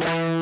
Bye. 0.00 0.35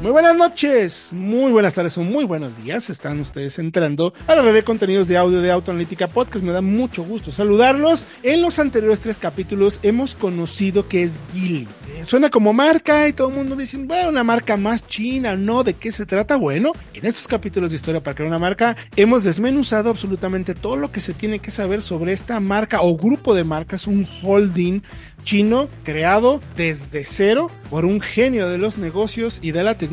Muy 0.00 0.12
buenas 0.12 0.36
noches, 0.36 1.10
muy 1.12 1.50
buenas 1.50 1.74
tardes 1.74 1.98
o 1.98 2.02
muy 2.02 2.24
buenos 2.24 2.62
días. 2.62 2.88
Están 2.88 3.18
ustedes 3.18 3.58
entrando 3.58 4.14
a 4.28 4.36
la 4.36 4.42
red 4.42 4.54
de 4.54 4.62
contenidos 4.62 5.08
de 5.08 5.16
audio 5.16 5.40
de 5.40 5.50
Autoanalítica 5.50 6.06
Podcast. 6.06 6.44
Me 6.44 6.52
da 6.52 6.60
mucho 6.60 7.02
gusto 7.02 7.32
saludarlos. 7.32 8.06
En 8.22 8.40
los 8.40 8.60
anteriores 8.60 9.00
tres 9.00 9.18
capítulos 9.18 9.80
hemos 9.82 10.14
conocido 10.14 10.86
que 10.86 11.02
es 11.02 11.18
Gili. 11.32 11.66
Eh, 11.96 12.04
suena 12.04 12.30
como 12.30 12.52
marca 12.52 13.08
y 13.08 13.12
todo 13.12 13.30
el 13.30 13.34
mundo 13.34 13.56
dice, 13.56 13.76
bueno, 13.76 14.10
una 14.10 14.22
marca 14.22 14.56
más 14.56 14.86
china, 14.86 15.34
¿no? 15.34 15.64
¿De 15.64 15.74
qué 15.74 15.90
se 15.90 16.06
trata? 16.06 16.36
Bueno, 16.36 16.70
en 16.94 17.04
estos 17.04 17.26
capítulos 17.26 17.72
de 17.72 17.76
historia 17.76 18.00
para 18.00 18.14
crear 18.14 18.28
una 18.28 18.38
marca 18.38 18.76
hemos 18.94 19.24
desmenuzado 19.24 19.90
absolutamente 19.90 20.54
todo 20.54 20.76
lo 20.76 20.92
que 20.92 21.00
se 21.00 21.12
tiene 21.12 21.40
que 21.40 21.50
saber 21.50 21.82
sobre 21.82 22.12
esta 22.12 22.38
marca 22.38 22.82
o 22.82 22.96
grupo 22.96 23.34
de 23.34 23.42
marcas, 23.42 23.88
un 23.88 24.06
holding 24.22 24.80
chino 25.24 25.68
creado 25.82 26.40
desde 26.56 27.04
cero 27.04 27.50
por 27.68 27.84
un 27.84 28.00
genio 28.00 28.48
de 28.48 28.58
los 28.58 28.78
negocios 28.78 29.40
y 29.42 29.50
de 29.50 29.64
la 29.64 29.74
tecnología 29.74 29.87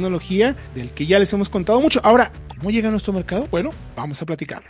del 0.74 0.92
que 0.92 1.06
ya 1.06 1.20
les 1.20 1.32
hemos 1.34 1.50
contado 1.50 1.82
mucho. 1.82 2.00
Ahora, 2.04 2.32
¿cómo 2.58 2.72
llega 2.72 2.88
a 2.88 2.92
nuestro 2.92 3.14
mercado? 3.14 3.48
Bueno, 3.52 3.72
vamos 3.96 4.22
a 4.22 4.26
platicarlo. 4.26 4.70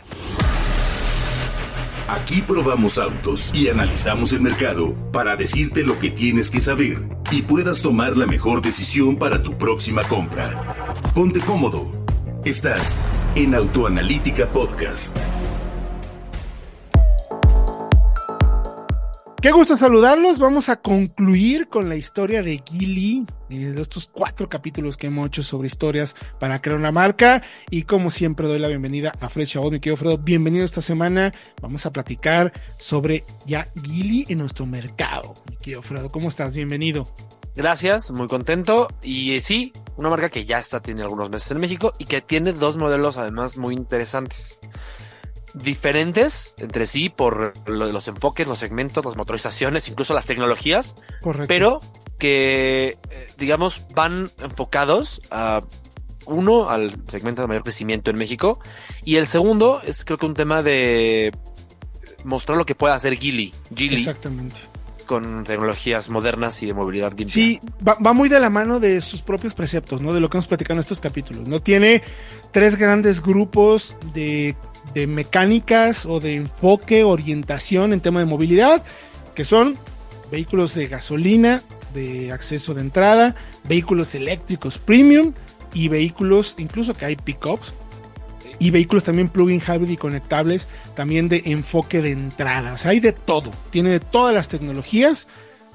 Aquí 2.08 2.40
probamos 2.40 2.98
autos 2.98 3.52
y 3.52 3.68
analizamos 3.68 4.32
el 4.32 4.40
mercado 4.40 4.94
para 5.12 5.34
decirte 5.34 5.82
lo 5.82 5.98
que 5.98 6.10
tienes 6.10 6.50
que 6.50 6.60
saber 6.60 6.98
y 7.32 7.42
puedas 7.42 7.82
tomar 7.82 8.16
la 8.16 8.26
mejor 8.26 8.62
decisión 8.62 9.16
para 9.16 9.42
tu 9.42 9.58
próxima 9.58 10.04
compra. 10.04 10.94
Ponte 11.14 11.40
cómodo. 11.40 12.06
Estás 12.44 13.04
en 13.34 13.56
Autoanalítica 13.56 14.48
Podcast. 14.52 15.16
Qué 19.46 19.52
gusto 19.52 19.76
saludarlos. 19.76 20.40
Vamos 20.40 20.68
a 20.70 20.74
concluir 20.74 21.68
con 21.68 21.88
la 21.88 21.94
historia 21.94 22.42
de 22.42 22.60
Gili, 22.68 23.24
de 23.48 23.80
estos 23.80 24.10
cuatro 24.12 24.48
capítulos 24.48 24.96
que 24.96 25.06
hemos 25.06 25.28
hecho 25.28 25.44
sobre 25.44 25.68
historias 25.68 26.16
para 26.40 26.60
crear 26.60 26.76
una 26.76 26.90
marca. 26.90 27.44
Y 27.70 27.82
como 27.82 28.10
siempre, 28.10 28.48
doy 28.48 28.58
la 28.58 28.66
bienvenida 28.66 29.12
a 29.20 29.28
Fred 29.28 29.46
Chabot, 29.46 29.70
mi 29.70 29.78
querido 29.78 29.98
Fredo. 29.98 30.18
Bienvenido 30.18 30.64
esta 30.64 30.80
semana. 30.80 31.32
Vamos 31.62 31.86
a 31.86 31.92
platicar 31.92 32.52
sobre 32.76 33.22
ya 33.44 33.68
Gili 33.84 34.26
en 34.28 34.38
nuestro 34.38 34.66
mercado. 34.66 35.36
Mi 35.48 35.56
querido 35.58 35.80
Fredo, 35.80 36.10
¿cómo 36.10 36.26
estás? 36.26 36.52
Bienvenido. 36.52 37.06
Gracias, 37.54 38.10
muy 38.10 38.26
contento. 38.26 38.88
Y 39.00 39.34
eh, 39.34 39.40
sí, 39.40 39.72
una 39.96 40.10
marca 40.10 40.28
que 40.28 40.44
ya 40.44 40.58
está, 40.58 40.82
tiene 40.82 41.02
algunos 41.02 41.30
meses 41.30 41.52
en 41.52 41.60
México 41.60 41.94
y 41.98 42.06
que 42.06 42.20
tiene 42.20 42.52
dos 42.52 42.78
modelos 42.78 43.16
además 43.16 43.56
muy 43.56 43.76
interesantes 43.76 44.58
diferentes 45.56 46.54
entre 46.58 46.86
sí 46.86 47.08
por 47.08 47.54
los 47.68 48.08
enfoques, 48.08 48.46
los 48.46 48.58
segmentos, 48.58 49.04
las 49.04 49.16
motorizaciones, 49.16 49.88
incluso 49.88 50.14
las 50.14 50.26
tecnologías, 50.26 50.96
Correcto. 51.22 51.46
pero 51.48 51.80
que, 52.18 52.98
eh, 53.10 53.26
digamos, 53.38 53.86
van 53.94 54.30
enfocados 54.40 55.22
a 55.30 55.62
uno 56.26 56.68
al 56.70 56.94
segmento 57.08 57.42
de 57.42 57.48
mayor 57.48 57.62
crecimiento 57.62 58.10
en 58.10 58.18
México 58.18 58.58
y 59.04 59.16
el 59.16 59.28
segundo 59.28 59.80
es 59.84 60.04
creo 60.04 60.18
que 60.18 60.26
un 60.26 60.34
tema 60.34 60.62
de 60.62 61.32
mostrar 62.24 62.58
lo 62.58 62.66
que 62.66 62.74
puede 62.74 62.94
hacer 62.94 63.16
Gili, 63.16 63.54
Gili 63.74 63.96
Exactamente. 63.96 64.56
con 65.06 65.44
tecnologías 65.44 66.10
modernas 66.10 66.60
y 66.62 66.66
de 66.66 66.74
movilidad 66.74 67.12
limpia. 67.16 67.32
Sí, 67.32 67.60
va, 67.86 67.96
va, 68.04 68.12
muy 68.12 68.28
de 68.28 68.40
la 68.40 68.50
mano 68.50 68.80
de 68.80 69.00
sus 69.00 69.22
propios 69.22 69.54
preceptos, 69.54 70.00
¿no? 70.02 70.12
De 70.12 70.18
lo 70.18 70.28
que 70.28 70.36
hemos 70.36 70.48
platicado 70.48 70.74
en 70.74 70.80
estos 70.80 71.00
capítulos, 71.00 71.46
¿no? 71.48 71.60
Tiene 71.60 72.02
tres 72.50 72.74
grandes 72.76 73.22
grupos 73.22 73.96
de, 74.12 74.56
de 74.94 75.06
mecánicas 75.06 76.06
o 76.06 76.20
de 76.20 76.34
enfoque, 76.34 77.04
orientación 77.04 77.92
en 77.92 78.00
tema 78.00 78.20
de 78.20 78.26
movilidad, 78.26 78.82
que 79.34 79.44
son 79.44 79.76
vehículos 80.30 80.74
de 80.74 80.86
gasolina, 80.86 81.62
de 81.94 82.32
acceso 82.32 82.74
de 82.74 82.80
entrada, 82.80 83.34
vehículos 83.64 84.14
eléctricos 84.14 84.78
premium 84.78 85.32
y 85.74 85.88
vehículos, 85.88 86.54
incluso 86.58 86.94
que 86.94 87.04
hay 87.04 87.16
pickups, 87.16 87.74
y 88.58 88.70
vehículos 88.70 89.04
también 89.04 89.28
plug-in 89.28 89.60
hybrid 89.60 89.90
y 89.90 89.96
conectables, 89.96 90.68
también 90.94 91.28
de 91.28 91.42
enfoque 91.46 92.00
de 92.00 92.12
entradas. 92.12 92.86
Hay 92.86 93.00
de 93.00 93.12
todo, 93.12 93.50
tiene 93.70 93.90
de 93.90 94.00
todas 94.00 94.34
las 94.34 94.48
tecnologías 94.48 95.28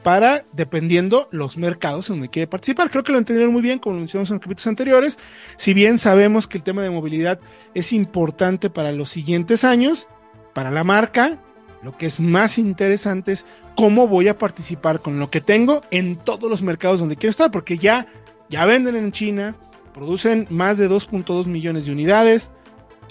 para, 0.03 0.45
dependiendo 0.53 1.27
los 1.31 1.57
mercados 1.57 2.09
en 2.09 2.15
donde 2.15 2.29
quiere 2.29 2.47
participar. 2.47 2.89
Creo 2.89 3.03
que 3.03 3.11
lo 3.11 3.17
entendieron 3.17 3.53
muy 3.53 3.61
bien, 3.61 3.79
como 3.79 3.95
lo 3.95 3.99
mencionamos 3.99 4.29
en 4.29 4.35
los 4.35 4.41
capítulos 4.41 4.67
anteriores. 4.67 5.19
Si 5.57 5.73
bien 5.73 5.97
sabemos 5.97 6.47
que 6.47 6.57
el 6.57 6.63
tema 6.63 6.81
de 6.81 6.89
movilidad 6.89 7.39
es 7.73 7.93
importante 7.93 8.69
para 8.69 8.91
los 8.91 9.09
siguientes 9.09 9.63
años, 9.63 10.07
para 10.53 10.71
la 10.71 10.83
marca, 10.83 11.39
lo 11.83 11.97
que 11.97 12.05
es 12.05 12.19
más 12.19 12.57
interesante 12.57 13.31
es 13.31 13.45
cómo 13.75 14.07
voy 14.07 14.27
a 14.27 14.37
participar 14.37 14.99
con 14.99 15.19
lo 15.19 15.29
que 15.29 15.41
tengo 15.41 15.81
en 15.91 16.15
todos 16.15 16.49
los 16.49 16.61
mercados 16.61 16.99
donde 16.99 17.15
quiero 17.15 17.31
estar, 17.31 17.51
porque 17.51 17.77
ya, 17.77 18.07
ya 18.49 18.65
venden 18.65 18.95
en 18.95 19.11
China, 19.11 19.55
producen 19.93 20.47
más 20.49 20.77
de 20.77 20.89
2.2 20.89 21.47
millones 21.47 21.85
de 21.85 21.91
unidades, 21.91 22.51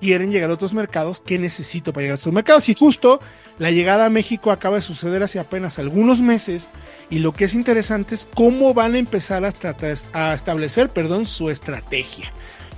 quieren 0.00 0.32
llegar 0.32 0.50
a 0.50 0.54
otros 0.54 0.72
mercados, 0.72 1.22
¿qué 1.24 1.38
necesito 1.38 1.92
para 1.92 2.02
llegar 2.02 2.14
a 2.14 2.18
estos 2.18 2.32
mercados? 2.32 2.68
Y 2.68 2.74
justo 2.74 3.20
la 3.58 3.70
llegada 3.70 4.06
a 4.06 4.10
México 4.10 4.50
acaba 4.50 4.76
de 4.76 4.82
suceder 4.82 5.22
hace 5.22 5.38
apenas 5.38 5.78
algunos 5.78 6.20
meses 6.20 6.70
y 7.10 7.18
lo 7.18 7.32
que 7.32 7.44
es 7.44 7.54
interesante 7.54 8.14
es 8.14 8.26
cómo 8.34 8.72
van 8.72 8.94
a 8.94 8.98
empezar 8.98 9.44
a, 9.44 10.32
establecer 10.32 10.88
perdón, 10.88 11.26
su 11.26 11.50
estrategia, 11.50 12.32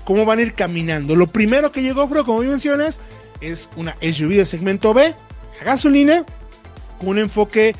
cómo 0.05 0.25
van 0.25 0.41
a 0.41 0.43
ir 0.43 0.55
caminando. 0.55 1.15
Lo 1.15 1.29
primero 1.29 1.71
que 1.71 1.83
llegó, 1.83 2.09
Fro, 2.09 2.25
como 2.25 2.41
mencionas, 2.41 3.01
es 3.41 3.71
una 3.77 3.97
SUV 4.01 4.37
de 4.37 4.45
segmento 4.45 4.93
B, 4.93 5.15
gasolina, 5.65 6.25
con 6.99 7.11
un 7.11 7.19
enfoque 7.19 7.75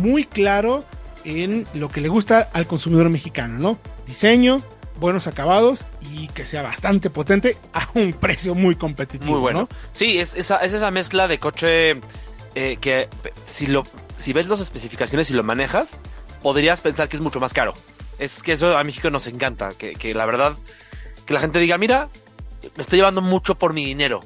muy 0.00 0.24
claro 0.24 0.84
en 1.24 1.66
lo 1.74 1.88
que 1.88 2.00
le 2.00 2.08
gusta 2.08 2.48
al 2.52 2.66
consumidor 2.66 3.10
mexicano, 3.10 3.58
¿no? 3.58 3.78
Diseño, 4.06 4.62
buenos 4.98 5.26
acabados 5.26 5.86
y 6.00 6.28
que 6.28 6.44
sea 6.44 6.62
bastante 6.62 7.10
potente 7.10 7.56
a 7.72 7.88
un 7.94 8.12
precio 8.12 8.54
muy 8.54 8.76
competitivo. 8.76 9.32
Muy 9.32 9.40
bueno. 9.40 9.60
¿no? 9.62 9.68
Sí, 9.92 10.18
es 10.18 10.34
esa, 10.34 10.58
es 10.58 10.72
esa 10.72 10.90
mezcla 10.90 11.28
de 11.28 11.38
coche 11.38 12.00
eh, 12.54 12.76
que 12.80 13.08
si 13.50 13.66
lo 13.66 13.82
si 14.16 14.32
ves 14.32 14.48
las 14.48 14.60
especificaciones 14.60 15.30
y 15.30 15.34
lo 15.34 15.42
manejas, 15.42 16.00
podrías 16.42 16.80
pensar 16.80 17.08
que 17.08 17.16
es 17.16 17.22
mucho 17.22 17.40
más 17.40 17.52
caro. 17.52 17.74
Es 18.18 18.42
que 18.42 18.52
eso 18.52 18.76
a 18.76 18.84
México 18.84 19.10
nos 19.10 19.26
encanta, 19.26 19.70
que, 19.76 19.94
que 19.94 20.14
la 20.14 20.24
verdad, 20.24 20.54
que 21.26 21.34
la 21.34 21.40
gente 21.40 21.58
diga, 21.58 21.78
mira, 21.78 22.08
me 22.76 22.82
estoy 22.82 22.98
llevando 22.98 23.20
mucho 23.20 23.56
por 23.56 23.72
mi 23.72 23.84
dinero. 23.84 24.20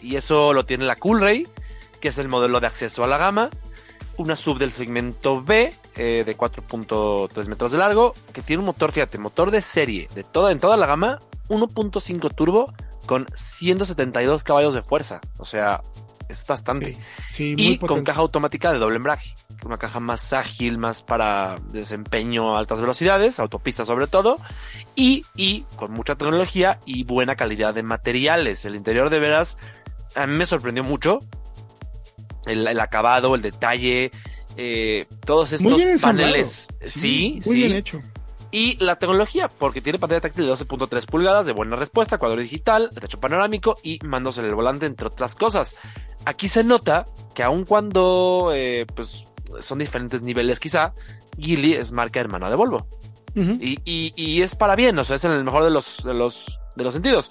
Y 0.00 0.16
eso 0.16 0.52
lo 0.52 0.64
tiene 0.64 0.84
la 0.84 0.96
Coolray, 0.96 1.48
que 2.00 2.08
es 2.08 2.18
el 2.18 2.28
modelo 2.28 2.60
de 2.60 2.66
acceso 2.66 3.04
a 3.04 3.06
la 3.06 3.18
gama. 3.18 3.50
Una 4.18 4.36
sub 4.36 4.58
del 4.58 4.72
segmento 4.72 5.42
B 5.42 5.72
eh, 5.96 6.22
de 6.24 6.36
4.3 6.36 7.48
metros 7.48 7.72
de 7.72 7.78
largo, 7.78 8.12
que 8.32 8.42
tiene 8.42 8.60
un 8.60 8.66
motor, 8.66 8.92
fíjate, 8.92 9.18
motor 9.18 9.50
de 9.50 9.62
serie 9.62 10.08
de 10.14 10.22
toda, 10.22 10.52
en 10.52 10.58
toda 10.58 10.76
la 10.76 10.86
gama, 10.86 11.18
1.5 11.48 12.34
turbo 12.34 12.72
con 13.06 13.26
172 13.34 14.44
caballos 14.44 14.74
de 14.74 14.82
fuerza. 14.82 15.20
O 15.38 15.44
sea, 15.44 15.82
es 16.28 16.46
bastante. 16.46 16.94
Sí, 16.94 17.00
sí, 17.32 17.54
y 17.56 17.78
con 17.78 18.04
caja 18.04 18.20
automática 18.20 18.72
de 18.72 18.78
doble 18.78 18.96
embrague. 18.96 19.34
Una 19.64 19.78
caja 19.78 20.00
más 20.00 20.32
ágil, 20.32 20.78
más 20.78 21.02
para 21.02 21.56
desempeño 21.70 22.56
a 22.56 22.58
altas 22.58 22.80
velocidades, 22.80 23.38
autopistas 23.38 23.86
sobre 23.86 24.08
todo. 24.08 24.38
Y, 24.96 25.24
y 25.36 25.62
con 25.76 25.92
mucha 25.92 26.16
tecnología 26.16 26.80
y 26.84 27.04
buena 27.04 27.36
calidad 27.36 27.74
de 27.74 27.82
materiales. 27.82 28.64
El 28.64 28.74
interior 28.74 29.08
de 29.08 29.20
veras 29.20 29.58
a 30.16 30.26
mí 30.26 30.36
me 30.36 30.46
sorprendió 30.46 30.82
mucho. 30.84 31.20
El, 32.46 32.66
el 32.66 32.80
acabado, 32.80 33.34
el 33.34 33.42
detalle, 33.42 34.10
eh, 34.56 35.06
todos 35.24 35.52
estos 35.52 36.00
paneles. 36.00 36.68
Sí, 36.84 37.40
muy 37.44 37.54
sí. 37.54 37.60
bien 37.60 37.72
hecho. 37.72 38.02
Y 38.50 38.76
la 38.84 38.96
tecnología, 38.96 39.48
porque 39.48 39.80
tiene 39.80 39.98
pantalla 39.98 40.20
táctil 40.20 40.46
de 40.46 40.52
12.3 40.52 41.06
pulgadas 41.06 41.46
de 41.46 41.52
buena 41.52 41.74
respuesta, 41.74 42.18
cuadro 42.18 42.38
digital, 42.38 42.90
techo 43.00 43.18
panorámico 43.18 43.76
y 43.82 43.98
mandos 44.04 44.36
en 44.36 44.44
el 44.44 44.54
volante, 44.54 44.84
entre 44.84 45.06
otras 45.06 45.34
cosas. 45.34 45.76
Aquí 46.26 46.48
se 46.48 46.62
nota 46.62 47.06
que 47.34 47.42
aun 47.42 47.64
cuando 47.64 48.50
eh, 48.54 48.84
pues, 48.94 49.26
son 49.60 49.78
diferentes 49.78 50.20
niveles 50.20 50.60
quizá, 50.60 50.92
Geely 51.38 51.72
es 51.72 51.92
marca 51.92 52.20
hermana 52.20 52.50
de 52.50 52.56
Volvo. 52.56 52.86
Uh 53.34 53.40
-huh. 53.40 53.58
y, 53.58 53.78
y, 53.86 54.12
y, 54.14 54.42
es 54.42 54.54
para 54.54 54.76
bien, 54.76 54.98
o 54.98 55.04
sea, 55.04 55.16
es 55.16 55.24
en 55.24 55.30
el 55.30 55.44
mejor 55.44 55.64
de 55.64 55.70
los, 55.70 56.04
de 56.04 56.12
los, 56.12 56.60
de 56.76 56.84
los 56.84 56.92
sentidos. 56.92 57.30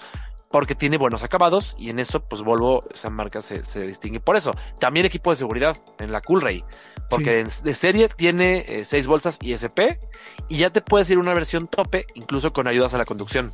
Porque 0.52 0.76
tiene 0.76 0.98
buenos 0.98 1.24
acabados 1.24 1.76
y 1.80 1.90
en 1.90 2.00
eso, 2.00 2.22
pues 2.22 2.42
Volvo, 2.42 2.84
esa 2.94 3.10
marca 3.10 3.42
se, 3.42 3.64
se 3.64 3.88
distingue 3.88 4.20
por 4.20 4.36
eso. 4.36 4.54
También 4.80 5.06
equipo 5.06 5.30
de 5.30 5.38
seguridad 5.38 5.78
en 6.00 6.12
la 6.12 6.22
Coolray. 6.22 6.64
Porque 7.10 7.46
sí. 7.50 7.64
de 7.64 7.74
serie 7.74 8.10
tiene 8.10 8.66
eh, 8.68 8.86
seis 8.86 9.08
bolsas 9.08 9.38
ISP 9.42 10.00
y 10.48 10.58
ya 10.58 10.70
te 10.70 10.82
puedes 10.82 11.10
ir 11.10 11.18
una 11.18 11.34
versión 11.34 11.68
tope, 11.68 12.06
incluso 12.16 12.54
con 12.54 12.68
ayudas 12.68 12.94
a 12.94 12.98
la 12.98 13.06
conducción. 13.06 13.52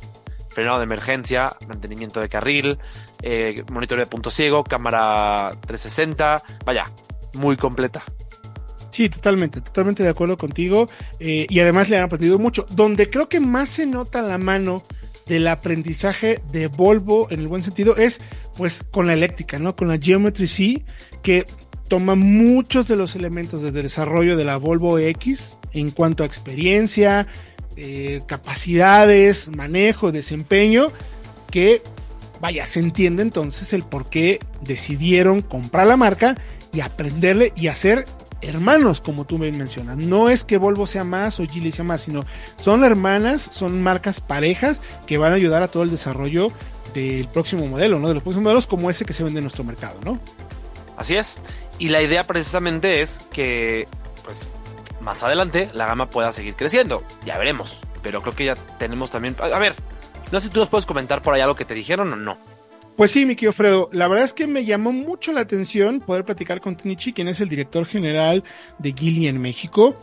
Frenado 0.48 0.78
de 0.78 0.84
emergencia, 0.84 1.56
mantenimiento 1.68 2.20
de 2.20 2.28
carril, 2.28 2.78
eh, 3.22 3.64
monitoreo 3.70 4.04
de 4.04 4.10
punto 4.10 4.30
ciego, 4.30 4.64
cámara 4.64 5.50
360, 5.66 6.42
vaya, 6.64 6.90
muy 7.34 7.56
completa. 7.56 8.02
Sí, 8.90 9.08
totalmente, 9.08 9.60
totalmente 9.60 10.02
de 10.02 10.08
acuerdo 10.08 10.36
contigo. 10.36 10.88
Eh, 11.20 11.46
y 11.48 11.60
además 11.60 11.88
le 11.88 11.98
han 11.98 12.04
aprendido 12.04 12.38
mucho. 12.38 12.66
Donde 12.70 13.08
creo 13.08 13.28
que 13.28 13.38
más 13.38 13.68
se 13.68 13.86
nota 13.86 14.22
la 14.22 14.38
mano 14.38 14.82
del 15.28 15.46
aprendizaje 15.48 16.40
de 16.50 16.66
Volvo 16.66 17.28
en 17.30 17.40
el 17.40 17.48
buen 17.48 17.62
sentido 17.62 17.96
es 17.96 18.20
pues 18.56 18.82
con 18.82 19.06
la 19.06 19.12
eléctrica, 19.12 19.58
¿no? 19.58 19.76
Con 19.76 19.88
la 19.88 19.98
Geometry 19.98 20.46
C, 20.46 20.84
que 21.22 21.46
toma 21.88 22.14
muchos 22.14 22.88
de 22.88 22.96
los 22.96 23.14
elementos 23.14 23.62
de 23.62 23.70
desarrollo 23.70 24.36
de 24.36 24.44
la 24.44 24.56
Volvo 24.56 24.98
X 24.98 25.58
en 25.72 25.90
cuanto 25.90 26.22
a 26.22 26.26
experiencia, 26.26 27.26
eh, 27.76 28.22
capacidades, 28.26 29.50
manejo, 29.54 30.10
desempeño, 30.10 30.90
que 31.50 31.82
vaya, 32.40 32.66
se 32.66 32.80
entiende 32.80 33.22
entonces 33.22 33.72
el 33.72 33.82
por 33.82 34.10
qué 34.10 34.40
decidieron 34.62 35.42
comprar 35.42 35.86
la 35.86 35.96
marca 35.96 36.36
y 36.72 36.80
aprenderle 36.80 37.52
y 37.56 37.68
hacer 37.68 38.04
hermanos, 38.40 39.00
como 39.00 39.24
tú 39.24 39.38
me 39.38 39.50
mencionas. 39.52 39.96
No 39.96 40.28
es 40.28 40.44
que 40.44 40.58
Volvo 40.58 40.86
sea 40.86 41.04
más 41.04 41.40
o 41.40 41.46
Geely 41.46 41.72
sea 41.72 41.84
más, 41.84 42.02
sino 42.02 42.24
son 42.56 42.84
hermanas, 42.84 43.42
son 43.42 43.82
marcas 43.82 44.20
parejas 44.20 44.80
que 45.06 45.18
van 45.18 45.32
a 45.32 45.36
ayudar 45.36 45.62
a 45.62 45.68
todo 45.68 45.82
el 45.82 45.90
desarrollo 45.90 46.52
del 46.94 47.28
próximo 47.28 47.66
modelo, 47.66 47.98
¿no? 47.98 48.08
De 48.08 48.14
los 48.14 48.22
próximos 48.22 48.44
modelos 48.44 48.66
como 48.66 48.90
ese 48.90 49.04
que 49.04 49.12
se 49.12 49.24
vende 49.24 49.38
en 49.38 49.44
nuestro 49.44 49.64
mercado, 49.64 50.00
¿no? 50.04 50.18
Así 50.96 51.16
es. 51.16 51.38
Y 51.78 51.90
la 51.90 52.02
idea 52.02 52.24
precisamente 52.24 53.02
es 53.02 53.26
que, 53.32 53.86
pues, 54.24 54.46
más 55.00 55.22
adelante 55.22 55.70
la 55.72 55.86
gama 55.86 56.10
pueda 56.10 56.32
seguir 56.32 56.54
creciendo. 56.54 57.04
Ya 57.24 57.38
veremos. 57.38 57.80
Pero 58.02 58.20
creo 58.22 58.34
que 58.34 58.44
ya 58.46 58.54
tenemos 58.78 59.10
también. 59.10 59.36
A 59.40 59.58
ver, 59.58 59.74
no 60.30 60.40
sé 60.40 60.46
si 60.46 60.52
tú 60.52 60.60
nos 60.60 60.68
puedes 60.68 60.86
comentar 60.86 61.22
por 61.22 61.34
allá 61.34 61.46
lo 61.46 61.56
que 61.56 61.64
te 61.64 61.74
dijeron 61.74 62.12
o 62.12 62.16
no. 62.16 62.38
Pues 62.98 63.12
sí, 63.12 63.24
mi 63.26 63.36
querido 63.36 63.52
Fredo, 63.52 63.88
la 63.92 64.08
verdad 64.08 64.24
es 64.24 64.32
que 64.32 64.48
me 64.48 64.64
llamó 64.64 64.90
mucho 64.90 65.32
la 65.32 65.42
atención 65.42 66.00
poder 66.00 66.24
platicar 66.24 66.60
con 66.60 66.76
Tinichi, 66.76 67.12
quien 67.12 67.28
es 67.28 67.40
el 67.40 67.48
director 67.48 67.86
general 67.86 68.42
de 68.80 68.92
Gili 68.92 69.28
en 69.28 69.40
México. 69.40 69.94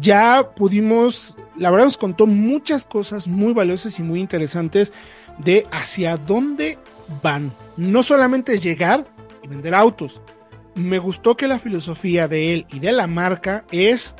Ya 0.00 0.50
pudimos, 0.56 1.38
la 1.56 1.70
verdad 1.70 1.84
nos 1.84 1.96
contó 1.96 2.26
muchas 2.26 2.84
cosas 2.84 3.28
muy 3.28 3.52
valiosas 3.52 4.00
y 4.00 4.02
muy 4.02 4.18
interesantes 4.18 4.92
de 5.38 5.68
hacia 5.70 6.16
dónde 6.16 6.80
van. 7.22 7.52
No 7.76 8.02
solamente 8.02 8.58
llegar 8.58 9.06
y 9.44 9.46
vender 9.46 9.72
autos. 9.72 10.20
Me 10.74 10.98
gustó 10.98 11.36
que 11.36 11.46
la 11.46 11.60
filosofía 11.60 12.26
de 12.26 12.52
él 12.52 12.66
y 12.72 12.80
de 12.80 12.90
la 12.90 13.06
marca 13.06 13.64
es 13.70 14.16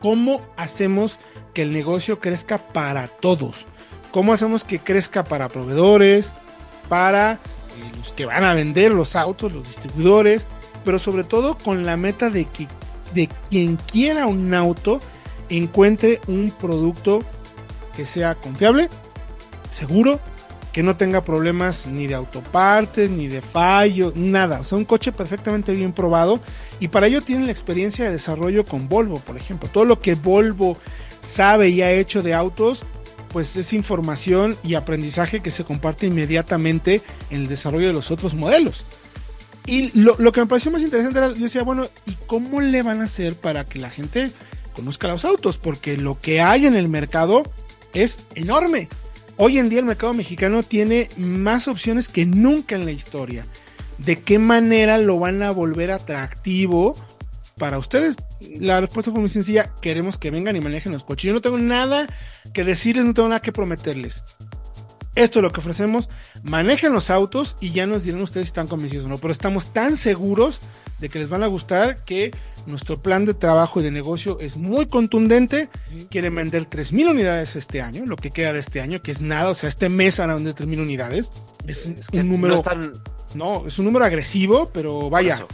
cómo 0.00 0.42
hacemos 0.58 1.18
que 1.54 1.62
el 1.62 1.72
negocio 1.72 2.20
crezca 2.20 2.58
para 2.58 3.08
todos. 3.08 3.64
Cómo 4.10 4.34
hacemos 4.34 4.64
que 4.64 4.80
crezca 4.80 5.24
para 5.24 5.48
proveedores, 5.48 6.34
para 6.88 7.34
eh, 7.34 7.38
los 7.96 8.12
que 8.12 8.26
van 8.26 8.44
a 8.44 8.54
vender 8.54 8.92
los 8.92 9.16
autos, 9.16 9.52
los 9.52 9.66
distribuidores, 9.66 10.46
pero 10.84 10.98
sobre 10.98 11.24
todo 11.24 11.56
con 11.56 11.84
la 11.84 11.96
meta 11.96 12.30
de 12.30 12.44
que 12.44 12.66
de 13.14 13.28
quien 13.48 13.76
quiera 13.76 14.26
un 14.26 14.52
auto 14.54 15.00
encuentre 15.48 16.20
un 16.26 16.50
producto 16.50 17.20
que 17.96 18.04
sea 18.04 18.34
confiable, 18.34 18.88
seguro, 19.70 20.20
que 20.72 20.82
no 20.82 20.96
tenga 20.96 21.22
problemas 21.22 21.86
ni 21.86 22.06
de 22.06 22.14
autopartes, 22.14 23.10
ni 23.10 23.26
de 23.26 23.40
fallo, 23.40 24.12
nada. 24.14 24.60
O 24.60 24.64
sea, 24.64 24.78
un 24.78 24.84
coche 24.84 25.10
perfectamente 25.10 25.72
bien 25.72 25.92
probado. 25.92 26.40
Y 26.78 26.88
para 26.88 27.06
ello 27.06 27.22
tienen 27.22 27.46
la 27.46 27.52
experiencia 27.52 28.04
de 28.04 28.12
desarrollo 28.12 28.64
con 28.64 28.88
Volvo, 28.88 29.18
por 29.18 29.36
ejemplo. 29.36 29.68
Todo 29.72 29.84
lo 29.84 30.00
que 30.00 30.14
Volvo 30.14 30.76
sabe 31.20 31.70
y 31.70 31.82
ha 31.82 31.90
hecho 31.90 32.22
de 32.22 32.34
autos, 32.34 32.84
pues 33.28 33.56
es 33.56 33.72
información 33.72 34.56
y 34.62 34.74
aprendizaje 34.74 35.40
que 35.40 35.50
se 35.50 35.64
comparte 35.64 36.06
inmediatamente 36.06 37.02
en 37.30 37.42
el 37.42 37.46
desarrollo 37.48 37.88
de 37.88 37.92
los 37.92 38.10
otros 38.10 38.34
modelos. 38.34 38.84
Y 39.66 39.90
lo, 39.98 40.16
que 40.32 40.40
me 40.40 40.46
pareció 40.46 40.70
más 40.70 40.80
interesante 40.80 41.18
era, 41.18 41.28
yo 41.28 41.42
decía, 41.42 41.62
bueno, 41.62 41.84
¿y 42.06 42.12
cómo 42.26 42.62
le 42.62 42.82
van 42.82 43.02
a 43.02 43.04
hacer 43.04 43.34
para 43.34 43.66
que 43.66 43.78
la 43.78 43.90
gente 43.90 44.30
conozca 44.74 45.08
los 45.08 45.26
autos? 45.26 45.58
Porque 45.58 45.98
lo 45.98 46.18
que 46.18 46.40
hay 46.40 46.64
en 46.64 46.74
el 46.74 46.88
mercado 46.88 47.42
es 47.92 48.20
enorme. 48.34 48.88
Hoy 49.36 49.58
en 49.58 49.68
día 49.68 49.80
el 49.80 49.84
mercado 49.84 50.14
mexicano 50.14 50.62
tiene 50.62 51.10
más 51.18 51.68
opciones 51.68 52.08
que 52.08 52.24
nunca 52.24 52.76
en 52.76 52.86
la 52.86 52.92
historia. 52.92 53.46
¿De 53.98 54.16
qué 54.16 54.38
manera 54.38 54.96
lo 54.96 55.18
van 55.18 55.42
a 55.42 55.50
volver 55.50 55.90
atractivo 55.90 56.94
para 57.58 57.78
ustedes? 57.78 58.16
La 58.40 58.80
respuesta 58.80 59.10
fue 59.10 59.20
muy 59.20 59.28
sencilla. 59.28 59.72
Queremos 59.80 60.16
que 60.16 60.30
vengan 60.30 60.56
y 60.56 60.60
manejen 60.60 60.92
los 60.92 61.04
coches. 61.04 61.28
Yo 61.28 61.34
no 61.34 61.40
tengo 61.40 61.58
nada 61.58 62.06
que 62.54 62.64
decirles, 62.64 63.04
no 63.04 63.14
tengo 63.14 63.28
nada 63.28 63.42
que 63.42 63.52
prometerles. 63.52 64.22
Esto 65.14 65.40
es 65.40 65.42
lo 65.42 65.50
que 65.50 65.60
ofrecemos. 65.60 66.08
Manejen 66.44 66.92
los 66.92 67.10
autos 67.10 67.56
y 67.60 67.70
ya 67.70 67.86
nos 67.86 68.04
dirán 68.04 68.22
ustedes 68.22 68.46
si 68.46 68.50
están 68.50 68.68
convencidos 68.68 69.06
o 69.06 69.08
no. 69.08 69.16
Pero 69.16 69.32
estamos 69.32 69.72
tan 69.72 69.96
seguros 69.96 70.60
de 71.00 71.08
que 71.08 71.18
les 71.18 71.28
van 71.28 71.42
a 71.42 71.48
gustar 71.48 72.04
que 72.04 72.30
nuestro 72.66 73.02
plan 73.02 73.24
de 73.24 73.34
trabajo 73.34 73.80
y 73.80 73.82
de 73.82 73.90
negocio 73.90 74.38
es 74.40 74.56
muy 74.56 74.86
contundente. 74.86 75.70
Quieren 76.10 76.34
vender 76.36 76.68
3.000 76.68 77.10
unidades 77.10 77.56
este 77.56 77.82
año, 77.82 78.06
lo 78.06 78.16
que 78.16 78.30
queda 78.30 78.52
de 78.52 78.60
este 78.60 78.80
año, 78.80 79.02
que 79.02 79.10
es 79.10 79.20
nada. 79.20 79.50
O 79.50 79.54
sea, 79.54 79.68
este 79.68 79.88
mes 79.88 80.18
van 80.18 80.30
a 80.30 80.34
vender 80.34 80.54
3.000 80.54 80.82
unidades. 80.82 81.32
Es, 81.66 81.86
un 82.12 82.28
número. 82.28 82.62
No, 83.34 83.66
es 83.66 83.78
un 83.78 83.86
número 83.86 84.04
agresivo, 84.04 84.70
pero 84.72 85.10
vaya. 85.10 85.44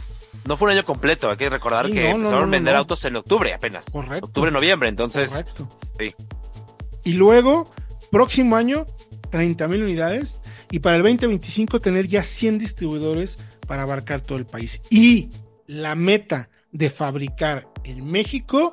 No 0.45 0.57
fue 0.57 0.67
un 0.67 0.73
año 0.73 0.85
completo, 0.85 1.29
hay 1.29 1.37
que 1.37 1.49
recordar 1.49 1.89
que 1.89 2.09
empezaron 2.09 2.49
a 2.49 2.51
vender 2.51 2.75
autos 2.75 3.03
en 3.05 3.15
octubre 3.15 3.53
apenas. 3.53 3.85
Correcto. 3.91 4.27
Octubre, 4.27 4.51
noviembre, 4.51 4.89
entonces. 4.89 5.31
Correcto. 5.31 5.69
Sí. 5.99 6.13
Y 7.03 7.13
luego, 7.13 7.69
próximo 8.11 8.55
año, 8.55 8.85
30 9.31 9.67
mil 9.67 9.83
unidades. 9.83 10.39
Y 10.69 10.79
para 10.79 10.97
el 10.97 11.03
2025 11.03 11.79
tener 11.79 12.07
ya 12.07 12.21
100 12.21 12.59
distribuidores 12.59 13.39
para 13.67 13.83
abarcar 13.83 14.21
todo 14.21 14.37
el 14.37 14.45
país. 14.45 14.81
Y 14.89 15.29
la 15.67 15.95
meta 15.95 16.49
de 16.71 16.89
fabricar 16.89 17.67
en 17.83 18.05
México 18.05 18.71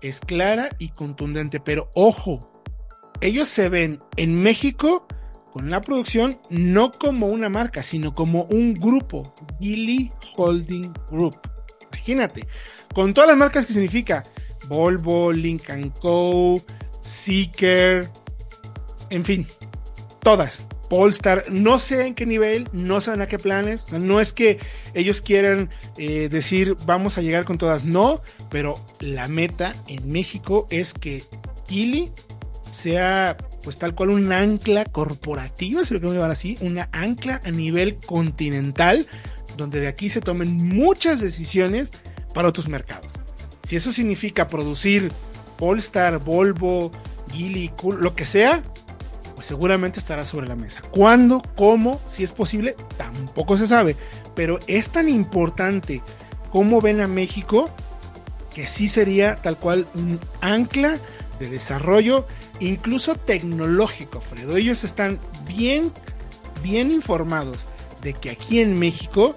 es 0.00 0.20
clara 0.20 0.70
y 0.78 0.90
contundente. 0.90 1.60
Pero 1.60 1.90
ojo, 1.94 2.62
ellos 3.20 3.48
se 3.48 3.68
ven 3.68 4.00
en 4.16 4.42
México 4.42 5.06
con 5.56 5.70
la 5.70 5.80
producción 5.80 6.38
no 6.50 6.92
como 6.92 7.28
una 7.28 7.48
marca, 7.48 7.82
sino 7.82 8.14
como 8.14 8.42
un 8.42 8.74
grupo, 8.74 9.34
Gilly 9.58 10.12
Holding 10.36 10.92
Group. 11.10 11.40
Imagínate, 11.90 12.46
con 12.94 13.14
todas 13.14 13.28
las 13.28 13.38
marcas 13.38 13.64
que 13.64 13.72
significa 13.72 14.22
Volvo, 14.68 15.32
Lincoln 15.32 15.94
Co., 15.98 16.62
Seeker, 17.00 18.10
en 19.08 19.24
fin, 19.24 19.46
todas. 20.20 20.68
Polestar, 20.90 21.44
no 21.50 21.78
sé 21.78 22.06
en 22.06 22.14
qué 22.14 22.26
nivel, 22.26 22.68
no 22.72 23.00
saben 23.00 23.22
a 23.22 23.26
qué 23.26 23.38
planes, 23.38 23.90
no 23.92 24.20
es 24.20 24.34
que 24.34 24.58
ellos 24.92 25.22
quieran 25.22 25.70
eh, 25.96 26.28
decir 26.28 26.76
vamos 26.84 27.16
a 27.16 27.22
llegar 27.22 27.46
con 27.46 27.56
todas, 27.56 27.86
no, 27.86 28.20
pero 28.50 28.78
la 29.00 29.26
meta 29.26 29.72
en 29.88 30.12
México 30.12 30.66
es 30.68 30.92
que 30.92 31.24
Gili 31.66 32.12
sea 32.70 33.38
pues 33.66 33.78
tal 33.78 33.96
cual 33.96 34.10
un 34.10 34.30
ancla 34.32 34.84
corporativa, 34.84 35.84
si 35.84 35.92
lo 35.92 36.00
que 36.00 36.06
llamar 36.06 36.30
así, 36.30 36.56
una 36.60 36.88
ancla 36.92 37.42
a 37.44 37.50
nivel 37.50 37.96
continental, 37.96 39.08
donde 39.56 39.80
de 39.80 39.88
aquí 39.88 40.08
se 40.08 40.20
tomen 40.20 40.56
muchas 40.56 41.18
decisiones 41.18 41.90
para 42.32 42.46
otros 42.46 42.68
mercados. 42.68 43.14
Si 43.64 43.74
eso 43.74 43.90
significa 43.90 44.46
producir 44.46 45.10
Polestar, 45.58 46.20
Volvo, 46.20 46.92
Geely, 47.32 47.72
lo 47.98 48.14
que 48.14 48.24
sea, 48.24 48.62
pues 49.34 49.48
seguramente 49.48 49.98
estará 49.98 50.24
sobre 50.24 50.46
la 50.46 50.54
mesa. 50.54 50.82
¿Cuándo? 50.92 51.42
¿Cómo? 51.56 52.00
Si 52.06 52.22
es 52.22 52.30
posible, 52.30 52.76
tampoco 52.96 53.56
se 53.56 53.66
sabe. 53.66 53.96
Pero 54.36 54.60
es 54.68 54.90
tan 54.90 55.08
importante 55.08 56.02
cómo 56.52 56.80
ven 56.80 57.00
a 57.00 57.08
México 57.08 57.68
que 58.54 58.68
sí 58.68 58.86
sería 58.86 59.34
tal 59.42 59.56
cual 59.56 59.88
un 59.96 60.20
ancla 60.40 60.98
de 61.40 61.50
desarrollo 61.50 62.28
incluso 62.60 63.14
tecnológico, 63.14 64.20
Fredo. 64.20 64.56
Ellos 64.56 64.84
están 64.84 65.18
bien, 65.46 65.92
bien 66.62 66.90
informados 66.90 67.66
de 68.02 68.14
que 68.14 68.30
aquí 68.30 68.60
en 68.60 68.78
México 68.78 69.34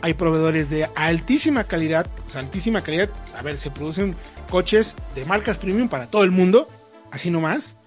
hay 0.00 0.14
proveedores 0.14 0.70
de 0.70 0.88
altísima 0.94 1.64
calidad, 1.64 2.06
altísima 2.34 2.82
calidad, 2.82 3.10
a 3.36 3.42
ver, 3.42 3.58
se 3.58 3.70
producen 3.70 4.14
coches 4.48 4.96
de 5.14 5.24
marcas 5.24 5.58
premium 5.58 5.88
para 5.88 6.06
todo 6.06 6.24
el 6.24 6.30
mundo, 6.30 6.68
así 7.10 7.30
nomás. 7.30 7.78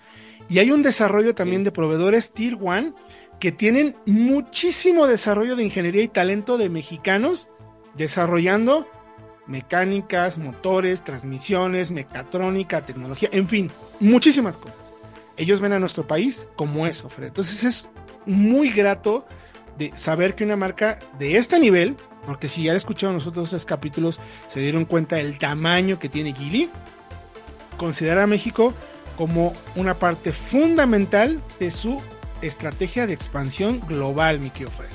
Y 0.49 0.59
hay 0.59 0.71
un 0.71 0.83
desarrollo 0.83 1.35
también 1.35 1.63
de 1.63 1.71
proveedores 1.71 2.31
Tier 2.31 2.55
1 2.55 2.93
que 3.39 3.51
tienen 3.51 3.95
muchísimo 4.05 5.07
desarrollo 5.07 5.55
de 5.55 5.63
ingeniería 5.63 6.03
y 6.03 6.07
talento 6.07 6.57
de 6.57 6.69
mexicanos 6.69 7.49
desarrollando 7.95 8.87
mecánicas, 9.51 10.37
motores, 10.37 11.03
transmisiones, 11.03 11.91
mecatrónica, 11.91 12.85
tecnología, 12.85 13.29
en 13.31 13.47
fin, 13.47 13.69
muchísimas 13.99 14.57
cosas. 14.57 14.93
Ellos 15.37 15.59
ven 15.59 15.73
a 15.73 15.79
nuestro 15.79 16.07
país 16.07 16.47
como 16.55 16.87
eso, 16.87 17.09
Fred. 17.09 17.27
Entonces 17.27 17.63
es 17.63 17.89
muy 18.25 18.71
grato 18.71 19.27
de 19.77 19.91
saber 19.95 20.35
que 20.35 20.43
una 20.43 20.55
marca 20.55 20.99
de 21.19 21.37
este 21.37 21.59
nivel, 21.59 21.97
porque 22.25 22.47
si 22.47 22.63
ya 22.63 22.71
han 22.71 22.77
escuchado 22.77 23.13
nosotros 23.13 23.45
estos 23.45 23.65
capítulos, 23.65 24.19
se 24.47 24.61
dieron 24.61 24.85
cuenta 24.85 25.17
del 25.17 25.37
tamaño 25.37 25.99
que 25.99 26.09
tiene 26.09 26.33
Gili, 26.33 26.69
considera 27.77 28.23
a 28.23 28.27
México 28.27 28.73
como 29.17 29.53
una 29.75 29.95
parte 29.95 30.31
fundamental 30.31 31.41
de 31.59 31.71
su 31.71 32.01
estrategia 32.41 33.05
de 33.05 33.13
expansión 33.13 33.81
global, 33.87 34.39
mi 34.39 34.49
querido 34.49 34.71
Fred. 34.71 34.89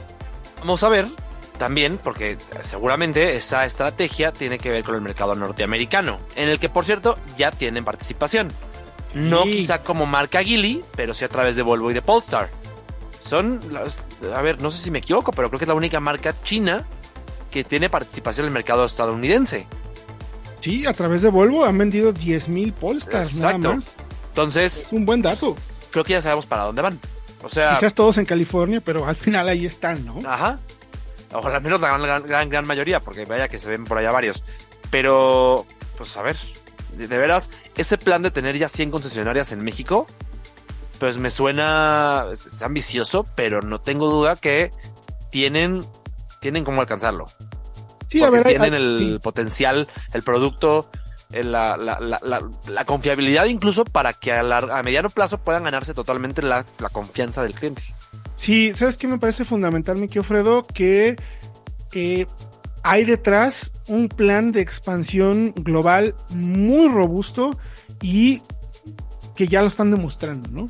Vamos 0.61 0.83
a 0.83 0.89
ver 0.89 1.07
también, 1.57 1.99
porque 1.99 2.39
seguramente 2.63 3.35
esa 3.37 3.65
estrategia 3.65 4.33
tiene 4.33 4.59
que 4.59 4.71
ver 4.71 4.85
con 4.85 4.95
el 4.95 5.01
mercado 5.01 5.35
norteamericano, 5.35 6.19
en 6.35 6.49
el 6.49 6.59
que 6.59 6.69
por 6.69 6.85
cierto 6.85 7.19
ya 7.37 7.51
tienen 7.51 7.85
participación. 7.85 8.49
No 9.15 9.45
quizá 9.45 9.83
como 9.83 10.05
marca 10.05 10.43
Gilly, 10.43 10.85
pero 10.95 11.15
sí 11.15 11.25
a 11.25 11.29
través 11.29 11.57
de 11.57 11.63
Volvo 11.63 11.91
y 11.91 11.95
de 11.95 12.03
Polestar. 12.03 12.49
Son, 13.19 13.61
a 14.35 14.43
ver, 14.43 14.61
no 14.61 14.71
sé 14.71 14.79
si 14.79 14.91
me 14.91 14.99
equivoco, 14.99 15.33
pero 15.33 15.49
creo 15.49 15.59
que 15.59 15.65
es 15.65 15.69
la 15.69 15.75
única 15.75 16.01
marca 16.01 16.35
china 16.43 16.85
que 17.51 17.65
tiene 17.65 17.89
participación 17.89 18.45
en 18.45 18.49
el 18.49 18.55
mercado 18.55 18.85
estadounidense. 18.85 19.67
Sí, 20.61 20.85
a 20.85 20.93
través 20.93 21.23
de 21.23 21.31
Volvo 21.31 21.65
han 21.65 21.79
vendido 21.79 22.13
10.000 22.13 22.75
Polestars 22.75 23.35
nada 23.37 23.57
más. 23.57 23.97
Entonces, 24.29 24.77
es 24.77 24.93
un 24.93 25.07
buen 25.07 25.23
dato. 25.23 25.57
Creo 25.91 26.05
que 26.05 26.13
ya 26.13 26.21
sabemos 26.21 26.45
para 26.45 26.65
dónde 26.65 26.83
van. 26.83 27.01
O 27.43 27.49
sea, 27.49 27.75
quizás 27.75 27.95
todos 27.95 28.19
en 28.19 28.27
California, 28.27 28.83
pero 28.85 29.07
al 29.07 29.17
final 29.17 29.49
ahí 29.49 29.65
están, 29.65 30.05
¿no? 30.05 30.19
Ajá. 30.29 30.59
O 31.39 31.47
al 31.47 31.63
menos 31.63 31.81
la 31.81 31.97
gran, 31.99 32.23
gran, 32.27 32.49
gran 32.49 32.67
mayoría, 32.67 33.01
porque 33.01 33.25
vaya 33.25 33.49
que 33.49 33.59
se 33.59 33.69
ven 33.69 33.85
por 33.85 33.99
allá 33.99 34.11
varios. 34.11 34.45
Pero, 34.91 35.67
pues 35.97 36.17
a 36.17 36.23
ver, 36.23 36.37
de, 36.93 37.07
veras, 37.07 37.51
ese 37.77 37.99
plan 37.99 38.23
de 38.23 38.31
tener 38.31 38.57
ya 38.57 38.69
100 38.69 38.91
concesionarias 38.91 39.53
en 39.53 39.63
México, 39.63 40.07
pues 40.99 41.19
me 41.19 41.31
suena 41.31 42.27
es, 42.33 42.63
ambicioso, 42.63 43.27
pero 43.35 43.61
no 43.63 43.81
tengo 43.81 44.09
duda 44.09 44.37
que 44.37 44.71
tienen, 45.31 45.85
tienen 46.41 46.65
cómo 46.65 46.81
alcanzarlo. 46.81 47.27
Sí, 48.09 48.23
a 48.23 48.31
ver, 48.31 48.45
tienen 48.45 48.75
el 48.75 49.21
potencial, 49.23 49.89
el 50.13 50.23
producto, 50.23 50.89
la, 51.31 51.77
la, 51.77 51.99
la, 52.01 52.41
la, 52.67 52.85
confiabilidad 52.85 53.47
incluso 53.47 53.85
para 53.85 54.13
que 54.13 54.33
a, 54.33 54.41
a 54.41 54.83
mediano 54.83 55.11
plazo 55.11 55.39
puedan 55.39 55.65
ganarse 55.65 55.93
totalmente 55.93 56.43
la, 56.43 56.65
confianza 56.93 57.43
del 57.43 57.55
cliente. 57.55 57.83
Sí, 58.37 58.73
¿sabes 58.75 58.99
qué 58.99 59.09
me 59.09 59.19
parece 59.19 59.45
fundamental, 59.45 59.97
Miki 59.97 60.19
Ofredo? 60.21 60.67
Que 60.67 61.17
eh, 61.93 62.27
hay 62.85 63.05
detrás 63.05 63.73
un 63.89 64.09
plan 64.09 64.53
de 64.53 64.61
expansión 64.61 65.53
global 65.57 66.15
muy 66.31 66.89
robusto 66.89 67.59
y 68.01 68.43
que 69.35 69.49
ya 69.49 69.63
lo 69.63 69.69
están 69.69 69.91
demostrando, 69.91 70.51
¿no? 70.51 70.69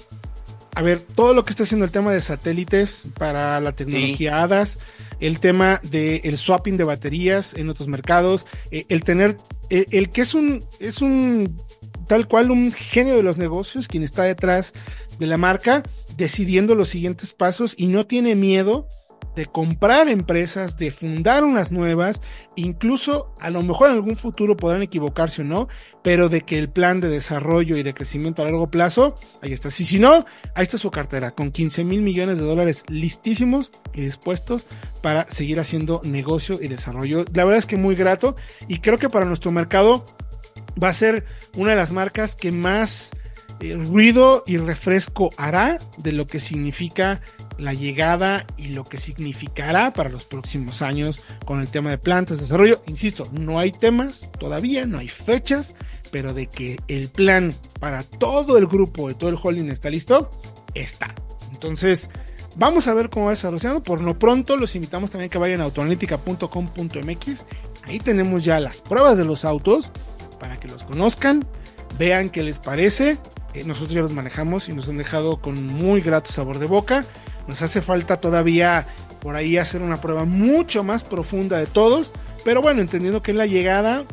A 0.74 0.82
ver, 0.82 1.00
todo 1.00 1.34
lo 1.34 1.44
que 1.44 1.50
está 1.50 1.64
haciendo 1.64 1.84
el 1.84 1.90
tema 1.90 2.12
de 2.12 2.20
satélites 2.20 3.08
para 3.18 3.60
la 3.60 3.72
tecnología 3.72 4.42
HADAS, 4.42 4.78
el 5.20 5.40
tema 5.40 5.80
del 5.82 6.36
swapping 6.36 6.76
de 6.76 6.84
baterías 6.84 7.54
en 7.54 7.70
otros 7.70 7.88
mercados, 7.88 8.46
eh, 8.70 8.84
el 8.88 9.02
tener, 9.02 9.38
el, 9.70 9.80
eh, 9.80 9.86
el, 9.90 10.10
que 10.10 10.20
es 10.20 10.34
un, 10.34 10.64
es 10.78 11.00
un 11.00 11.56
tal 12.06 12.28
cual 12.28 12.50
un 12.50 12.72
genio 12.72 13.16
de 13.16 13.22
los 13.22 13.38
negocios, 13.38 13.88
quien 13.88 14.02
está 14.02 14.22
detrás 14.22 14.74
de 15.18 15.26
la 15.26 15.38
marca, 15.38 15.82
decidiendo 16.16 16.74
los 16.74 16.88
siguientes 16.88 17.32
pasos 17.32 17.74
y 17.76 17.88
no 17.88 18.06
tiene 18.06 18.34
miedo 18.34 18.88
de 19.36 19.44
comprar 19.44 20.08
empresas, 20.08 20.78
de 20.78 20.90
fundar 20.90 21.44
unas 21.44 21.70
nuevas, 21.70 22.22
incluso 22.56 23.34
a 23.38 23.50
lo 23.50 23.62
mejor 23.62 23.90
en 23.90 23.96
algún 23.96 24.16
futuro 24.16 24.56
podrán 24.56 24.82
equivocarse 24.82 25.42
o 25.42 25.44
no, 25.44 25.68
pero 26.02 26.30
de 26.30 26.40
que 26.40 26.58
el 26.58 26.70
plan 26.70 27.00
de 27.00 27.08
desarrollo 27.08 27.76
y 27.76 27.82
de 27.82 27.92
crecimiento 27.92 28.40
a 28.40 28.46
largo 28.46 28.70
plazo, 28.70 29.18
ahí 29.42 29.52
está. 29.52 29.70
Si, 29.70 29.84
si 29.84 29.98
no, 29.98 30.24
ahí 30.54 30.62
está 30.62 30.78
su 30.78 30.90
cartera, 30.90 31.32
con 31.32 31.52
15 31.52 31.84
mil 31.84 32.00
millones 32.00 32.38
de 32.38 32.44
dólares 32.44 32.84
listísimos 32.88 33.72
y 33.92 34.00
dispuestos 34.00 34.66
para 35.02 35.28
seguir 35.28 35.60
haciendo 35.60 36.00
negocio 36.02 36.58
y 36.60 36.68
desarrollo. 36.68 37.26
La 37.34 37.44
verdad 37.44 37.58
es 37.58 37.66
que 37.66 37.76
muy 37.76 37.94
grato 37.94 38.36
y 38.68 38.78
creo 38.78 38.96
que 38.96 39.10
para 39.10 39.26
nuestro 39.26 39.52
mercado 39.52 40.06
va 40.82 40.88
a 40.88 40.94
ser 40.94 41.26
una 41.56 41.70
de 41.70 41.76
las 41.76 41.92
marcas 41.92 42.36
que 42.36 42.52
más 42.52 43.12
ruido 43.60 44.44
y 44.46 44.58
refresco 44.58 45.30
hará 45.36 45.78
de 45.98 46.12
lo 46.12 46.26
que 46.26 46.38
significa 46.38 47.20
la 47.58 47.72
llegada 47.72 48.46
y 48.56 48.68
lo 48.68 48.84
que 48.84 48.98
significará 48.98 49.92
para 49.92 50.10
los 50.10 50.24
próximos 50.24 50.82
años 50.82 51.22
con 51.44 51.60
el 51.60 51.68
tema 51.68 51.90
de 51.90 51.98
plantas, 51.98 52.40
desarrollo. 52.40 52.82
Insisto, 52.86 53.28
no 53.32 53.58
hay 53.58 53.72
temas 53.72 54.30
todavía, 54.38 54.86
no 54.86 54.98
hay 54.98 55.08
fechas, 55.08 55.74
pero 56.10 56.34
de 56.34 56.48
que 56.48 56.78
el 56.88 57.08
plan 57.08 57.54
para 57.80 58.02
todo 58.02 58.58
el 58.58 58.66
grupo, 58.66 59.08
de 59.08 59.14
todo 59.14 59.30
el 59.30 59.38
holding 59.42 59.70
está 59.70 59.90
listo, 59.90 60.30
está. 60.74 61.14
Entonces, 61.52 62.10
vamos 62.56 62.88
a 62.88 62.94
ver 62.94 63.08
cómo 63.08 63.26
va 63.26 63.30
desarrollando. 63.30 63.82
Por 63.82 64.02
lo 64.02 64.18
pronto, 64.18 64.56
los 64.56 64.74
invitamos 64.74 65.10
también 65.10 65.30
que 65.30 65.38
vayan 65.38 65.60
a 65.60 65.64
autoanalítica.com.mx. 65.64 67.44
Ahí 67.84 67.98
tenemos 67.98 68.44
ya 68.44 68.60
las 68.60 68.80
pruebas 68.80 69.16
de 69.16 69.24
los 69.24 69.44
autos 69.44 69.90
para 70.38 70.58
que 70.58 70.68
los 70.68 70.84
conozcan, 70.84 71.46
vean 71.98 72.30
qué 72.30 72.42
les 72.42 72.58
parece. 72.58 73.18
Eh, 73.54 73.64
nosotros 73.64 73.94
ya 73.94 74.02
los 74.02 74.12
manejamos 74.12 74.68
y 74.68 74.72
nos 74.72 74.88
han 74.88 74.98
dejado 74.98 75.38
con 75.38 75.66
muy 75.66 76.00
grato 76.00 76.30
sabor 76.30 76.58
de 76.58 76.66
boca. 76.66 77.04
Nos 77.48 77.62
hace 77.62 77.80
falta 77.80 78.20
todavía 78.20 78.86
por 79.20 79.34
ahí 79.36 79.58
hacer 79.58 79.82
una 79.82 80.00
prueba 80.00 80.24
mucho 80.24 80.82
más 80.82 81.04
profunda 81.04 81.58
de 81.58 81.66
todos. 81.66 82.12
Pero 82.44 82.62
bueno, 82.62 82.80
entendiendo 82.80 83.22
que 83.22 83.32
en 83.32 83.38
la 83.38 83.46
llegada 83.46 84.04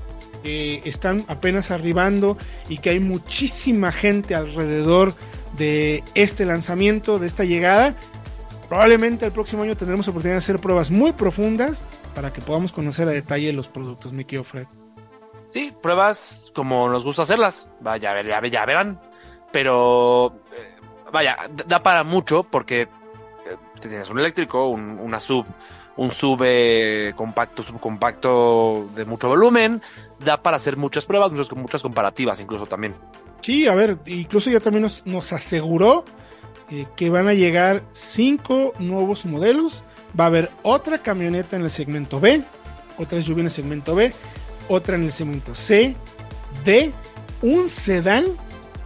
eh, 0.43 0.81
están 0.85 1.23
apenas 1.27 1.71
arribando 1.71 2.37
y 2.69 2.77
que 2.77 2.89
hay 2.89 2.99
muchísima 2.99 3.91
gente 3.91 4.35
alrededor 4.35 5.13
de 5.57 6.03
este 6.15 6.45
lanzamiento, 6.45 7.19
de 7.19 7.27
esta 7.27 7.43
llegada. 7.43 7.95
Probablemente 8.69 9.25
el 9.25 9.31
próximo 9.31 9.63
año 9.63 9.77
tendremos 9.77 10.07
oportunidad 10.07 10.35
de 10.35 10.39
hacer 10.39 10.59
pruebas 10.59 10.89
muy 10.89 11.11
profundas 11.11 11.83
para 12.15 12.33
que 12.33 12.41
podamos 12.41 12.71
conocer 12.71 13.07
a 13.07 13.11
detalle 13.11 13.53
los 13.53 13.67
productos, 13.67 14.13
mi 14.13 14.25
querido 14.25 14.43
Fred. 14.43 14.65
Sí, 15.53 15.72
pruebas 15.72 16.51
como 16.55 16.89
nos 16.89 17.03
gusta 17.03 17.22
hacerlas. 17.22 17.69
Vaya, 17.79 18.19
ya, 18.24 18.41
ya 18.41 18.65
verán. 18.65 19.00
Pero, 19.51 20.39
eh, 20.51 20.75
vaya, 21.12 21.38
da 21.67 21.83
para 21.83 22.03
mucho 22.03 22.41
porque 22.41 22.88
tienes 23.79 24.10
un 24.10 24.17
eléctrico, 24.17 24.67
un, 24.69 24.98
una 25.00 25.19
sub, 25.19 25.45
un 25.98 26.10
sub 26.10 26.41
eh, 26.43 27.13
compacto, 27.15 27.62
subcompacto 27.62 28.88
de 28.95 29.05
mucho 29.05 29.27
volumen, 29.27 29.79
da 30.17 30.41
para 30.41 30.57
hacer 30.57 30.75
muchas 30.75 31.05
pruebas, 31.05 31.31
muchas, 31.31 31.55
muchas 31.55 31.83
comparativas 31.83 32.39
incluso 32.39 32.65
también. 32.65 32.95
Sí, 33.41 33.67
a 33.67 33.75
ver, 33.75 34.00
incluso 34.07 34.50
ya 34.50 34.60
también 34.60 34.88
nos, 35.05 35.33
aseguró 35.33 36.03
eh, 36.72 36.88
que 36.95 37.12
van 37.12 37.27
a 37.27 37.36
llegar 37.36 37.83
cinco 37.91 38.74
nuevos 38.79 39.27
modelos. 39.27 39.83
Va 40.19 40.24
a 40.24 40.27
haber 40.27 40.50
otra 40.63 40.98
camioneta 40.98 41.57
en 41.57 41.62
el 41.62 41.69
segmento 41.69 42.19
B, 42.19 42.41
otra 42.98 43.22
SUV 43.22 43.41
en 43.41 43.45
el 43.45 43.51
segmento 43.51 43.93
B, 43.93 44.12
otra 44.67 44.96
en 44.96 45.03
el 45.03 45.12
segmento 45.12 45.55
C, 45.55 45.96
D, 46.65 46.91
un 47.41 47.70
sedán 47.70 48.25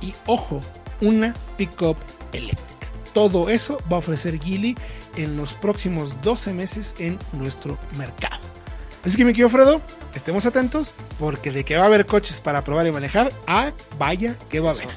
y, 0.01 0.13
ojo, 0.25 0.61
una 1.01 1.33
pickup 1.57 1.97
eléctrica. 2.33 2.87
Todo 3.13 3.49
eso 3.49 3.77
va 3.91 3.97
a 3.97 3.99
ofrecer 3.99 4.39
Gili 4.39 4.75
en 5.15 5.37
los 5.37 5.53
próximos 5.53 6.21
12 6.21 6.53
meses 6.53 6.95
en 6.99 7.17
nuestro 7.33 7.77
mercado. 7.97 8.37
Así 9.03 9.15
que 9.17 9.25
mi 9.25 9.31
querido 9.31 9.49
Fredo, 9.49 9.81
estemos 10.15 10.45
atentos 10.45 10.93
porque 11.19 11.51
de 11.51 11.63
que 11.63 11.77
va 11.77 11.83
a 11.83 11.85
haber 11.87 12.05
coches 12.05 12.39
para 12.39 12.63
probar 12.63 12.85
y 12.87 12.91
manejar, 12.91 13.31
ah, 13.47 13.71
vaya 13.97 14.35
que 14.49 14.59
va 14.59 14.71
a 14.71 14.73
haber. 14.73 14.89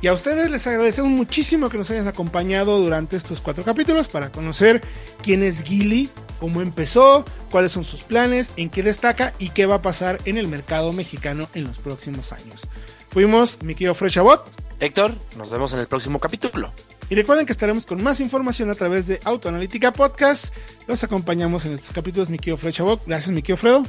Y 0.00 0.08
a 0.08 0.12
ustedes 0.12 0.50
les 0.50 0.66
agradecemos 0.66 1.12
muchísimo 1.12 1.68
que 1.68 1.78
nos 1.78 1.88
hayan 1.90 2.08
acompañado 2.08 2.80
durante 2.80 3.16
estos 3.16 3.40
cuatro 3.40 3.62
capítulos 3.62 4.08
para 4.08 4.32
conocer 4.32 4.80
quién 5.22 5.44
es 5.44 5.62
Gili, 5.62 6.10
cómo 6.42 6.60
empezó, 6.60 7.24
cuáles 7.52 7.70
son 7.70 7.84
sus 7.84 8.02
planes, 8.02 8.52
en 8.56 8.68
qué 8.68 8.82
destaca 8.82 9.32
y 9.38 9.50
qué 9.50 9.64
va 9.64 9.76
a 9.76 9.80
pasar 9.82 10.18
en 10.24 10.38
el 10.38 10.48
mercado 10.48 10.92
mexicano 10.92 11.48
en 11.54 11.62
los 11.62 11.78
próximos 11.78 12.32
años. 12.32 12.66
Fuimos 13.10 13.62
mi 13.62 13.76
querido 13.76 13.94
Fred 13.94 14.10
Chabot. 14.10 14.44
Héctor, 14.80 15.14
nos 15.36 15.52
vemos 15.52 15.72
en 15.72 15.78
el 15.78 15.86
próximo 15.86 16.18
capítulo. 16.18 16.72
Y 17.08 17.14
recuerden 17.14 17.46
que 17.46 17.52
estaremos 17.52 17.86
con 17.86 18.02
más 18.02 18.18
información 18.18 18.70
a 18.70 18.74
través 18.74 19.06
de 19.06 19.20
Autoanalítica 19.22 19.92
Podcast. 19.92 20.52
Los 20.88 21.04
acompañamos 21.04 21.64
en 21.64 21.74
estos 21.74 21.92
capítulos, 21.92 22.28
mi 22.28 22.38
querido 22.38 22.58
Gracias, 23.06 23.30
mi 23.30 23.42
Fredo. 23.42 23.84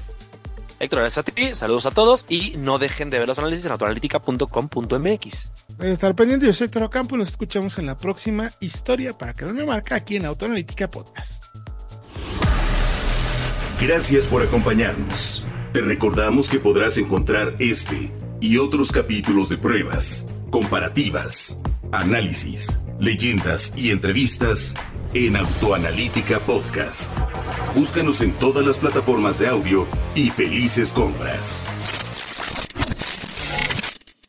Héctor, 0.80 1.00
gracias 1.00 1.28
a 1.28 1.32
ti, 1.32 1.56
saludos 1.56 1.88
a 1.88 1.92
todos 1.92 2.28
y 2.30 2.54
no 2.58 2.78
dejen 2.78 3.10
de 3.10 3.18
ver 3.18 3.28
los 3.28 3.40
análisis 3.40 3.66
en 3.66 3.72
autoanalítica.com.mx. 3.72 5.52
Estar 5.80 6.14
pendientes, 6.14 6.46
yo 6.46 6.54
soy 6.54 6.66
Héctor 6.66 6.84
Ocampo 6.84 7.16
y 7.16 7.18
nos 7.18 7.30
escuchamos 7.30 7.80
en 7.80 7.88
la 7.88 7.98
próxima 7.98 8.52
historia 8.60 9.14
para 9.14 9.34
crear 9.34 9.56
una 9.56 9.66
marca 9.66 9.96
aquí 9.96 10.18
en 10.18 10.26
Autoanalítica 10.26 10.92
Podcast. 10.92 11.53
Gracias 13.84 14.28
por 14.28 14.42
acompañarnos. 14.42 15.46
Te 15.74 15.82
recordamos 15.82 16.48
que 16.48 16.58
podrás 16.58 16.98
encontrar 16.98 17.56
este 17.60 18.14
y 18.40 18.58
otros 18.58 18.94
capítulos 18.94 19.50
de 19.50 19.58
pruebas, 19.58 20.32
comparativas, 20.50 21.62
análisis 21.92 22.80
leyendas 22.98 23.74
y 23.76 23.92
entrevistas 23.92 24.76
en 25.14 25.36
Autoanalítica 25.36 26.40
Podcast. 26.40 27.12
Búscanos 27.76 28.22
en 28.22 28.32
todas 28.34 28.66
las 28.66 28.78
plataformas 28.78 29.40
de 29.40 29.50
audio 29.50 29.86
y 30.16 30.30
felices 30.30 30.94
compras. 30.94 31.76